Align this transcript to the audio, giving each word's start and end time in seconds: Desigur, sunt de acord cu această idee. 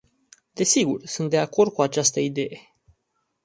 Desigur, 0.55 1.01
sunt 1.03 1.29
de 1.29 1.37
acord 1.37 1.73
cu 1.73 1.81
această 1.81 2.19
idee. 2.19 2.75